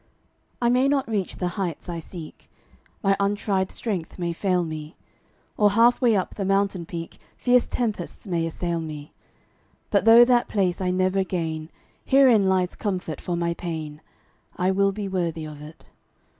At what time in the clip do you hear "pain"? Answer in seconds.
13.53-14.01